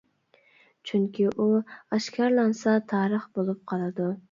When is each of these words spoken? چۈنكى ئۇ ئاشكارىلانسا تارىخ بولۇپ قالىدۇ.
چۈنكى 0.91 1.27
ئۇ 1.35 1.47
ئاشكارىلانسا 1.59 2.75
تارىخ 2.95 3.31
بولۇپ 3.39 3.65
قالىدۇ. 3.75 4.13